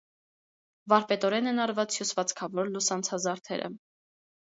Վարպետորեն 0.93 1.49
են 1.51 1.61
արված 1.65 1.97
հյուսվածքավոր 1.97 2.71
լուսանցազարդերը։ 2.77 3.69